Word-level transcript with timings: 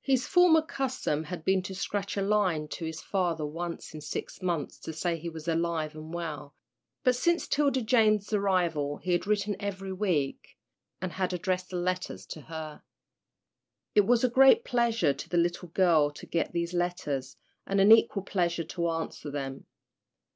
His 0.00 0.26
former 0.26 0.60
custom 0.60 1.22
had 1.22 1.44
been 1.44 1.62
to 1.62 1.72
scratch 1.72 2.16
a 2.16 2.20
line 2.20 2.66
to 2.66 2.84
his 2.84 3.00
father 3.00 3.46
once 3.46 3.94
in 3.94 4.00
six 4.00 4.42
months 4.42 4.76
to 4.80 4.92
say 4.92 5.16
he 5.16 5.28
was 5.28 5.46
alive 5.46 5.94
and 5.94 6.12
well, 6.12 6.56
but 7.04 7.14
since 7.14 7.46
'Tilda 7.46 7.80
Jane's 7.82 8.32
arrival 8.32 8.96
he 8.96 9.12
had 9.12 9.24
written 9.24 9.54
every 9.60 9.92
week, 9.92 10.58
and 11.00 11.12
had 11.12 11.32
addressed 11.32 11.66
his 11.70 11.74
letters 11.78 12.26
to 12.26 12.40
her. 12.40 12.82
It 13.94 14.04
was 14.04 14.24
a 14.24 14.28
great 14.28 14.64
pleasure 14.64 15.14
to 15.14 15.28
the 15.28 15.38
little 15.38 15.68
girl 15.68 16.10
to 16.10 16.26
get 16.26 16.50
these 16.50 16.74
letters, 16.74 17.36
and 17.68 17.80
an 17.80 17.92
equal 17.92 18.24
pleasure 18.24 18.64
to 18.64 18.88
answer 18.88 19.30
them. 19.30 19.66